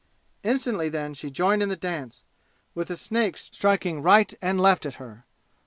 [0.41, 2.23] Instantly then she joined in the dance,
[2.73, 5.25] with the snakes striking right and left at her.